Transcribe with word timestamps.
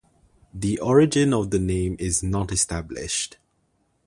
The 0.51 0.79
origin 0.79 1.31
of 1.31 1.51
the 1.51 1.59
name 1.59 1.95
is 1.99 2.23
not 2.23 2.51
established. 2.51 3.37